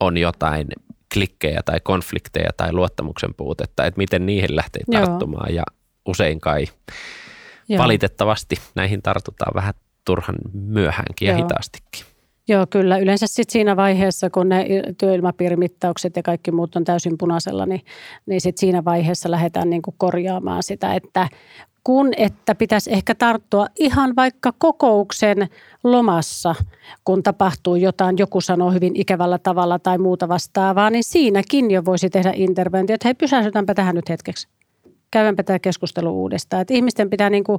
[0.00, 0.66] on jotain
[1.14, 5.06] klikkejä tai konflikteja tai luottamuksen puutetta, että miten niihin lähtee Joo.
[5.06, 5.54] tarttumaan.
[5.54, 5.62] Ja
[6.06, 6.64] usein kai
[7.68, 7.82] Joo.
[7.82, 11.42] valitettavasti näihin tartutaan vähän turhan myöhäänkin ja Joo.
[11.42, 12.14] hitaastikin.
[12.48, 12.98] Joo, kyllä.
[12.98, 14.66] Yleensä sit siinä vaiheessa, kun ne
[14.98, 17.80] työilmapiirimittaukset ja kaikki muut on täysin punaisella, niin,
[18.26, 21.28] niin sit siinä vaiheessa lähdetään niin kuin korjaamaan sitä, että
[21.84, 25.48] kun että pitäisi ehkä tarttua ihan vaikka kokouksen
[25.84, 26.54] lomassa,
[27.04, 32.10] kun tapahtuu jotain, joku sanoo hyvin ikävällä tavalla tai muuta vastaavaa, niin siinäkin jo voisi
[32.10, 34.48] tehdä interventio, että hei pysähdytäänpä tähän nyt hetkeksi
[35.14, 36.62] käydäänpä tämä keskustelu uudestaan.
[36.62, 37.58] Että ihmisten pitää niin kuin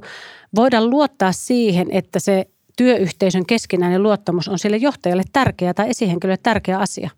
[0.56, 6.78] voida luottaa siihen, että se työyhteisön keskinäinen luottamus on sille johtajalle tärkeä tai esihenkilölle tärkeä
[6.78, 7.10] asia.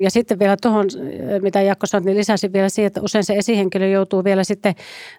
[0.00, 0.86] Ja sitten vielä tuohon,
[1.42, 4.74] mitä Jakko sanoi, niin lisäsin vielä siihen, että usein se esihenkilö joutuu vielä sitten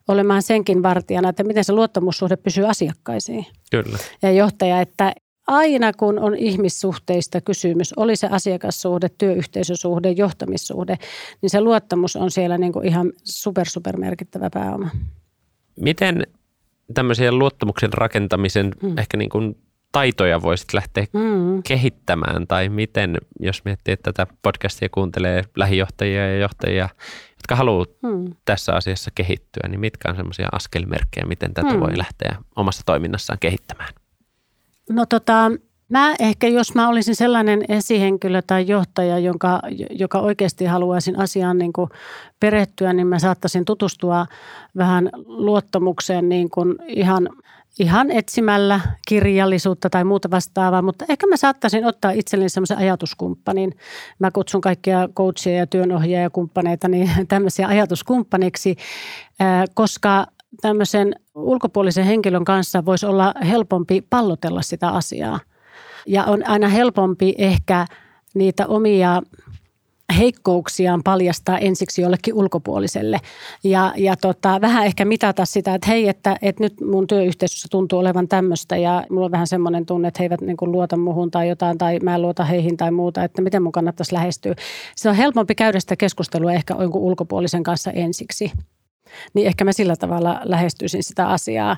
[0.07, 3.45] olemaan senkin vartijana, että miten se luottamussuhde pysyy asiakkaisiin.
[3.71, 3.97] Kyllä.
[4.21, 5.13] Ja johtaja, että
[5.47, 10.97] aina kun on ihmissuhteista kysymys, oli se asiakassuhde, työyhteisösuhde, johtamissuhde,
[11.41, 14.89] niin se luottamus on siellä niin kuin ihan super, super merkittävä pääoma.
[15.79, 16.27] Miten
[16.93, 18.97] tämmöisen luottamuksen rakentamisen Mm.
[18.97, 19.57] ehkä niin kuin
[19.91, 21.63] taitoja voisit lähteä Mm.
[21.63, 26.89] kehittämään tai miten, jos miettii, että tätä podcastia kuuntelee lähijohtajia ja johtajia,
[27.37, 28.33] jotka haluaa Mm.
[28.45, 31.79] tässä asiassa kehittyä, niin mitkä on semmoisia askelmerkkejä, miten tätä Hmm.
[31.79, 33.93] voi lähteä omassa toiminnassaan kehittämään?
[34.89, 35.51] No tota,
[35.89, 41.73] mä ehkä jos mä olisin sellainen esihenkilö tai johtaja, jonka, joka oikeasti haluaisin asiaan niin
[41.73, 41.89] kuin
[42.39, 44.25] perehtyä, niin mä saattaisin tutustua
[44.77, 47.29] vähän luottamukseen niin kuin ihan,
[47.79, 53.75] ihan etsimällä kirjallisuutta tai muuta vastaavaa, mutta ehkä mä saattaisin ottaa itselleni semmoisen ajatuskumppanin.
[54.19, 58.75] Mä kutsun kaikkia coachia ja työnohjaajia ja kumppaneita niin tämmöisiä ajatuskumppaniksi,
[59.73, 60.27] koska
[60.61, 65.39] tämmöisen ulkopuolisen henkilön kanssa voisi olla helpompi pallotella sitä asiaa.
[66.07, 67.85] Ja on aina helpompi ehkä
[68.33, 69.21] niitä omia
[70.21, 73.17] heikkouksiaan paljastaa ensiksi jollekin ulkopuoliselle.
[73.63, 77.99] Ja, ja tota, vähän ehkä mitata sitä, että hei, että, että nyt mun työyhteisössä tuntuu
[77.99, 81.31] olevan tämmöistä ja mulla on vähän semmoinen tunne, että he eivät niin kuin luota muhun
[81.31, 84.55] tai jotain tai mä en luota heihin tai muuta, että miten mun kannattaisi lähestyä.
[84.95, 88.51] Se on helpompi käydä sitä keskustelua ehkä jonkun ulkopuolisen kanssa ensiksi.
[89.33, 91.77] Niin ehkä mä sillä tavalla lähestyisin sitä asiaa.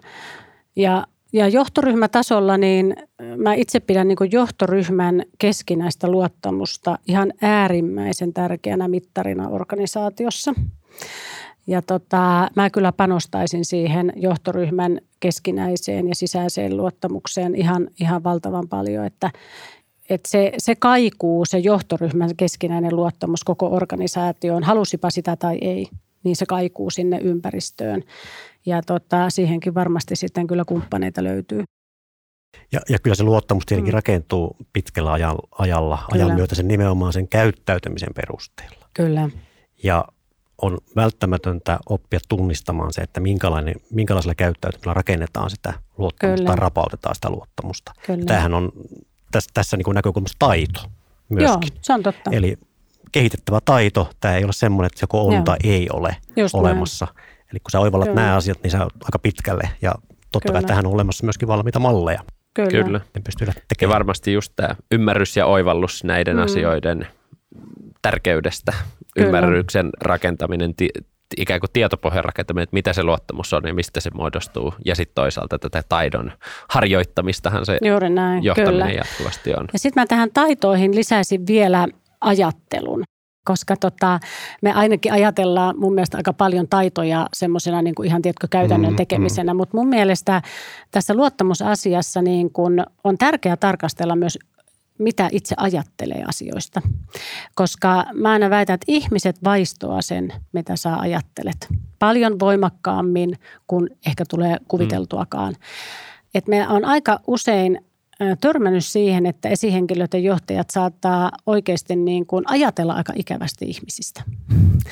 [0.75, 2.96] Ja ja johtoryhmätasolla, niin
[3.38, 10.54] mä itse pidän niin johtoryhmän keskinäistä luottamusta ihan äärimmäisen tärkeänä mittarina organisaatiossa.
[11.67, 19.06] Ja tota, mä kyllä panostaisin siihen johtoryhmän keskinäiseen ja sisäiseen luottamukseen ihan, ihan valtavan paljon,
[19.06, 19.32] että,
[20.10, 25.88] että se, se kaikuu, se johtoryhmän keskinäinen luottamus koko organisaatioon, halusipa sitä tai ei,
[26.23, 28.03] niin se kaikuu sinne ympäristöön.
[28.65, 31.63] Ja tota, siihenkin varmasti sitten kyllä kumppaneita löytyy.
[32.71, 33.95] Ja, ja kyllä se luottamus tietenkin Mm.
[33.97, 36.25] rakentuu pitkällä ajalla, ajalla Kyllä.
[36.25, 38.89] ajan myötä sen nimenomaan sen käyttäytymisen perusteella.
[38.93, 39.29] Kyllä,
[39.83, 40.05] Ja
[40.62, 46.47] on välttämätöntä oppia tunnistamaan se, että minkälainen, minkälaisella käyttäytymisellä rakennetaan sitä luottamusta Kyllä.
[46.47, 47.91] tai rapautetaan sitä luottamusta.
[48.05, 48.25] kyllä.
[48.25, 48.71] Tämähän on
[49.31, 50.81] tässä, tässä niin kuin näkökulmasta taito
[51.29, 51.69] myöskin.
[51.73, 52.31] Joo, se on totta.
[52.31, 52.57] Eli
[53.13, 55.43] kehitettävä taito, tämä ei ole semmoinen, että joko on Joo.
[55.43, 57.08] tai ei ole Just olemassa.
[57.52, 58.21] Eli kun sä oivallat Kyllä.
[58.21, 59.69] nämä asiat, niin sä oot aika pitkälle.
[59.82, 59.95] Ja
[60.32, 60.67] totta kai Kyllä.
[60.67, 62.23] tähän on olemassa myöskin valmiita malleja.
[62.54, 62.84] Kyllä.
[62.84, 63.02] Kyllä.
[63.23, 63.47] Pystyy
[63.82, 66.43] Ja varmasti just tämä ymmärrys ja oivallus näiden mm.
[66.43, 67.08] asioiden
[68.02, 68.71] tärkeydestä,
[69.15, 69.28] Kyllä.
[69.28, 70.89] ymmärryksen rakentaminen, ti,
[71.38, 74.73] ikään kuin tietopohjan rakentaminen, että mitä se luottamus on ja mistä se muodostuu.
[74.86, 76.32] Ja sitten toisaalta tätä taidon
[76.69, 78.91] harjoittamistahan se Juuri näin, johtaminen kyllä.
[78.91, 79.67] jatkuvasti on.
[79.73, 81.88] Ja sitten mä tähän taitoihin lisäisin vielä
[82.23, 83.03] ajattelun.
[83.45, 84.19] Koska tota,
[84.62, 88.95] me ainakin ajatellaan mun mielestä aika paljon taitoja semmoisena niin kuin ihan tiedätkö, käytännön Mm,
[88.95, 89.53] tekemisenä.
[89.53, 90.41] Mutta mun mielestä
[90.91, 94.39] tässä luottamusasiassa niin kun on tärkeää tarkastella myös
[94.97, 96.81] mitä itse ajattelee asioista.
[97.55, 101.67] Koska mä aina väitän, että ihmiset vaistoa sen, mitä sä ajattelet.
[101.99, 105.55] Paljon voimakkaammin kuin ehkä tulee kuviteltuakaan.
[106.36, 107.86] Et me on aika usein
[108.41, 114.23] törmännyt siihen, että esihenkilöt ja johtajat saattaa oikeasti niin kuin ajatella aika ikävästi ihmisistä.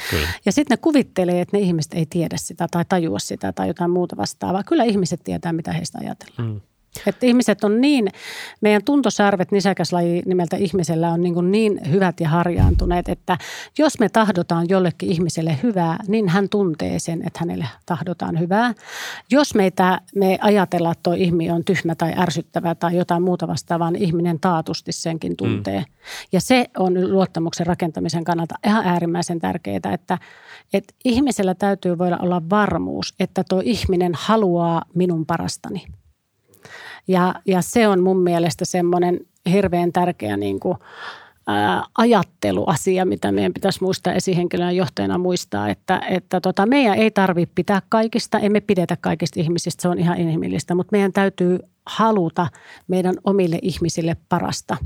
[0.10, 0.28] Kyllä.
[0.46, 3.92] Ja sitten ne kuvittelee, että ne ihmiset ei tiedä sitä tai tajua sitä tai jotain
[3.92, 4.64] muuta vastaavaa.
[4.64, 6.54] Kyllä ihmiset tietää, mitä heistä ajatellaan.
[6.54, 6.62] Mm.
[7.08, 8.08] Että ihmiset on niin,
[8.62, 13.38] meidän tuntosarvet nisäkäslaji nimeltä ihmisellä on niin, niin hyvät ja harjaantuneet, että
[13.78, 18.74] jos me tahdotaan jollekin ihmiselle hyvää, niin hän tuntee sen, että hänelle tahdotaan hyvää.
[19.32, 23.92] Jos meitä, me ajatellaan, että tuo ihminen on tyhmä tai ärsyttävä tai jotain muuta vastaavaa,
[23.92, 25.80] niin ihminen taatusti senkin tuntee.
[25.80, 25.86] Mm.
[26.32, 30.18] Ja se on luottamuksen rakentamisen kannalta ihan äärimmäisen tärkeää, että,
[30.74, 35.86] että ihmisellä täytyy voida olla varmuus, että tuo ihminen haluaa minun parastani.
[37.08, 39.20] Ja, ja se on mun mielestä semmoinen
[39.52, 40.78] hirveän tärkeä niin kuin,
[41.48, 47.52] ää, ajatteluasia, mitä meidän pitäisi muistaa esihenkilön johtajana muistaa, että, että tota, meidän ei tarvitse
[47.56, 52.48] pitää kaikista, emme pidetä kaikista ihmisistä, se on ihan inhimillistä, mutta meidän täytyy haluta
[52.88, 54.78] meidän omille ihmisille parasta.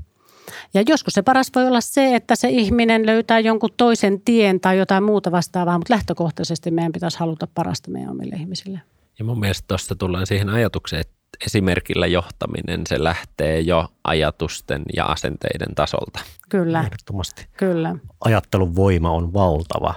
[0.73, 4.77] Ja joskus se paras voi olla se, että se ihminen löytää jonkun toisen tien tai
[4.77, 8.81] jotain muuta vastaavaa, mutta lähtökohtaisesti meidän pitäisi haluta parasta meidän omille ihmisille.
[9.19, 11.14] Ja mun mielestä tuossa tullaan siihen ajatukseen, että
[11.45, 16.19] esimerkillä johtaminen, se lähtee jo ajatusten ja asenteiden tasolta.
[16.49, 17.47] Kyllä, Ehdottomasti.
[17.57, 17.95] kyllä.
[18.21, 19.93] Ajattelun voima on valtava.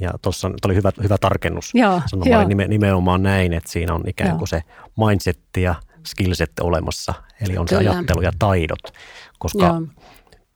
[0.00, 1.70] Ja tuossa oli hyvä, hyvä tarkennus.
[1.74, 2.40] Joo, Sanomaan joo.
[2.40, 4.38] eli nime, nimenomaan näin, että siinä on ikään Joo.
[4.38, 4.62] kuin se
[5.06, 5.74] mindset ja
[6.06, 7.14] skillset olemassa.
[7.40, 7.82] Eli on Kyllä.
[7.82, 8.82] se ajattelu ja taidot.
[9.38, 9.82] Koska Joo.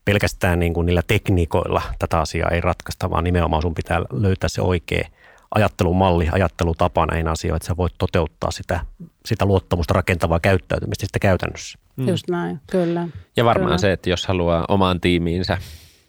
[0.04, 4.62] pelkästään niin kuin niillä tekniikoilla tätä asiaa ei ratkaista, vaan nimenomaan sun pitää löytää se
[4.62, 5.08] oikea
[5.54, 8.80] ajattelumalli, ajattelutapa näihin asioihin, että sä voit toteuttaa sitä,
[9.26, 11.78] sitä luottamusta rakentavaa käyttäytymistä sitten käytännössä.
[11.96, 12.08] Mm.
[12.08, 13.08] Just näin, kyllä.
[13.36, 13.78] Ja varmaan Kyllä.
[13.78, 15.58] se, että jos haluaa omaan tiimiinsä,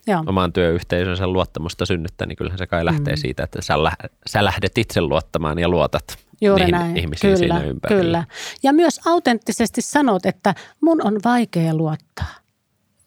[0.08, 0.24] Joo.
[0.26, 3.18] omaan työyhteisönsä luottamusta synnyttää, niin kyllähän se kai lähtee Mm.
[3.20, 6.98] siitä, että sä, lä- sä lähdet itse luottamaan ja luotat Juuri niihin näin.
[6.98, 8.02] ihmisiin kyllä, siinä ympärillä.
[8.04, 8.24] Kyllä.
[8.64, 12.43] Ja myös autenttisesti sanot, että mun on vaikea luottaa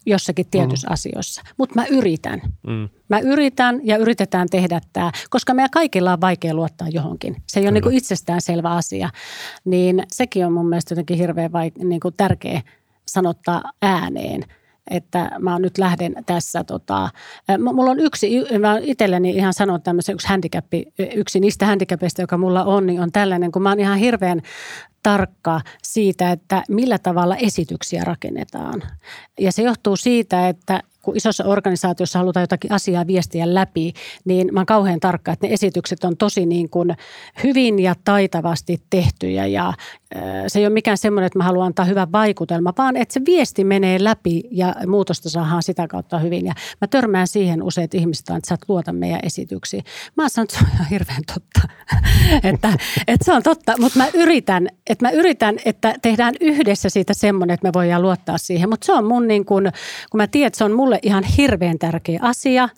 [0.07, 0.93] jossakin tietyissä mm.
[0.93, 2.43] asioissa, mutta mä yritän.
[2.67, 2.89] Mm.
[3.09, 7.37] Mä yritän ja yritetään tehdä tämä, koska meidän kaikilla on vaikea luottaa johonkin.
[7.47, 9.11] Se ei ole niin itsestäänselvä asia.
[9.65, 12.63] Niin sekin on mun mielestä jotenkin hirveän vaik- niin kuin tärkeä
[13.09, 14.45] sanottaa ääneen
[14.91, 17.09] että mä nyt lähden tässä, tota,
[17.59, 22.65] mulla on yksi, mä itselleni ihan sanon tämmöisen yksi handicappi, yksi niistä handicapeista, joka mulla
[22.65, 24.43] on, niin on tällainen, kun mä oon ihan hirveän
[25.03, 28.83] tarkka siitä, että millä tavalla esityksiä rakennetaan.
[29.41, 33.93] Ja se johtuu siitä, että kun isossa organisaatiossa halutaan jotakin asiaa viestiä läpi,
[34.25, 36.97] niin mä oon kauhean tarkka, että ne esitykset on tosi niin kuin
[37.45, 39.73] hyvin ja taitavasti tehtyjä ja
[40.47, 43.65] se ei ole mikään semmoinen, että mä haluan antaa hyvän vaikutelma, vaan että se viesti
[43.65, 46.47] menee läpi ja muutosta saadaan sitä kautta hyvin.
[46.47, 49.85] Ja mä törmään siihen useat ihmiset, että sä et luota meidän esityksiin.
[50.17, 51.61] Mä oon sanonut, että se on ihan hirveän totta.
[52.53, 52.73] että,
[53.09, 57.55] että se on totta, mutta mä yritän, että mä yritän, että tehdään yhdessä siitä semmoinen,
[57.55, 58.69] että me voidaan luottaa siihen.
[58.69, 59.73] Mutta se on mun niin kuin,
[60.11, 62.69] kun mä tiedän, että se on mulle ihan hirveän tärkeä asia,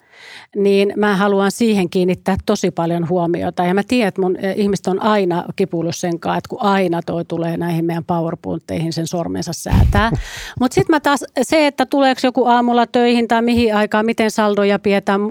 [0.55, 3.65] niin mä haluan siihen kiinnittää tosi paljon huomiota.
[3.65, 7.25] Ja mä tiedän, että mun ihmiset on aina kipuillut sen kanssa, että kun aina toi
[7.25, 10.11] tulee näihin meidän PowerPointeihin sen sormensa säätää.
[10.59, 14.79] Mutta sitten mä taas, se, että tuleeko joku aamulla töihin tai mihin aikaan, miten saldoja
[14.79, 15.21] pidetään,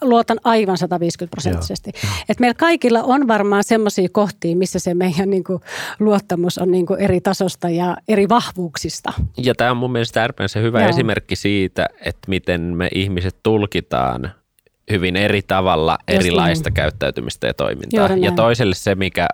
[0.00, 1.90] luotan aivan 150 prosenttisesti.
[2.28, 5.60] Et meillä kaikilla on varmaan semmoisia kohtia, missä se meidän niin kuin,
[6.00, 9.12] luottamus on niin kuin, eri tasosta ja eri vahvuuksista.
[9.36, 10.88] Ja tämä on mun mielestä äärimmäisen se hyvä Joo.
[10.88, 14.32] esimerkki siitä, että miten me ihmiset tulkitaan
[14.90, 16.74] hyvin eri tavalla Just erilaista niin.
[16.74, 18.10] käyttäytymistä ja toimintaa.
[18.20, 19.28] Ja toiselle se, mikä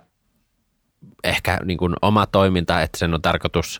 [1.23, 3.79] ehkä niin kuin oma toiminta, että sen on tarkoitus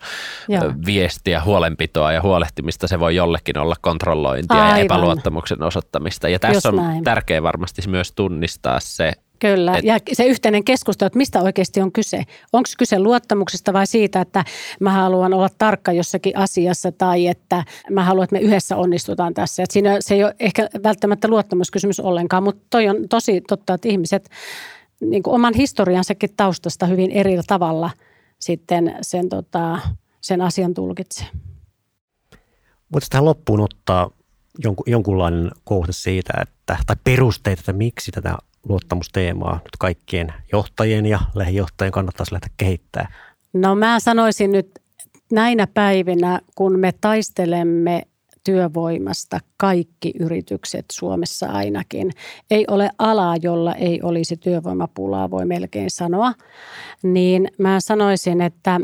[0.49, 0.73] Joo.
[0.85, 2.87] viestiä huolenpitoa ja huolehtimista.
[2.87, 4.79] Se voi jollekin olla kontrollointia Aivan.
[4.79, 6.29] ja epäluottamuksen osoittamista.
[6.29, 7.03] Ja tässä Just on näin.
[7.03, 11.91] tärkeää varmasti myös tunnistaa se, Kyllä, et, ja se yhteinen keskustelu, että mistä oikeasti on
[11.91, 12.23] kyse.
[12.53, 14.43] Onko kyse luottamuksesta vai siitä, että
[14.79, 19.63] mä haluan olla tarkka jossakin asiassa tai että mä haluan, että me yhdessä onnistutaan tässä.
[19.63, 23.87] Et siinä se ei ole ehkä välttämättä luottamuskysymys ollenkaan, mutta toi on tosi totta, että
[23.87, 24.29] ihmiset
[25.01, 27.89] niin kuin oman historiansakin taustasta hyvin eri tavalla
[28.39, 29.79] sitten sen, tota,
[30.21, 31.27] sen asian tulkitsee.
[32.93, 34.11] Voitaisiin tähän loppuun ottaa
[34.63, 38.37] jonkun, jonkunlainen kohta siitä, että, tai perusteita, että miksi tätä
[38.69, 43.13] luottamusteemaa nyt kaikkien johtajien ja lähijohtajien kannattaisi lähteä kehittämään?
[43.53, 44.79] No mä sanoisin nyt
[45.31, 48.01] näinä päivinä, kun me taistelemme
[48.47, 52.11] työvoimasta kaikki yritykset Suomessa ainakin.
[52.51, 56.33] Ei ole alaa, jolla ei olisi työvoimapulaa, voi melkein sanoa.
[57.03, 58.79] Niin mä sanoisin, että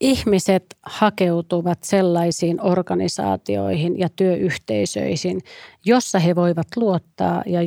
[0.00, 5.40] ihmiset hakeutuvat sellaisiin organisaatioihin ja työyhteisöihin,
[5.84, 7.60] jossa he voivat luottaa ja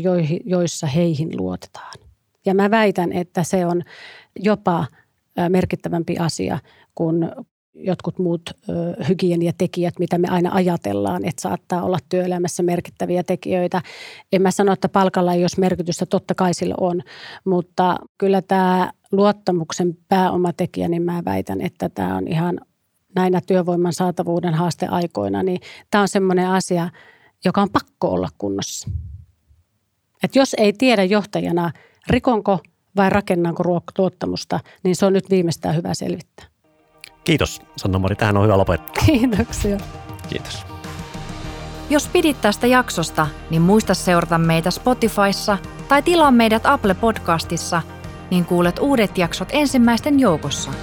[0.46, 1.94] joissa heihin luotetaan.
[2.46, 3.82] Ja mä väitän, että se on
[4.40, 4.86] jopa
[5.50, 6.60] merkittävämpi asia
[6.96, 7.32] kuin
[7.76, 8.42] jotkut muut
[9.10, 13.82] hygieniatekijät, mitä me aina ajatellaan, että saattaa olla työelämässä merkittäviä tekijöitä.
[14.32, 17.02] En mä sano, että palkalla ei ole merkitystä, totta kai sillä on,
[17.46, 22.60] mutta kyllä tämä luottamuksen pääomatekijä, niin mä väitän, että tämä on ihan
[23.16, 25.60] näinä työvoiman saatavuuden haasteaikoina, niin
[25.92, 26.90] tämä on semmoinen asia,
[27.46, 28.90] joka on pakko olla kunnossa.
[30.24, 31.72] Et jos ei tiedä johtajana,
[32.08, 32.60] rikonko
[32.96, 33.64] vai rakennanko
[33.98, 36.53] luottamusta, niin se on nyt viimeistään hyvä selvittää.
[37.24, 39.04] Kiitos Sanna-Mari, tähän on hyvä lopettaa.
[39.06, 39.78] Kiitoksia.
[40.30, 40.66] Kiitos.
[41.90, 45.58] Jos pidit tästä jaksosta, niin muista seurata meitä Spotifyssa
[45.88, 47.82] tai tilaa meidät Apple Podcastissa,
[48.32, 50.72] niin kuulet uudet jaksot ensimmäisten joukossa–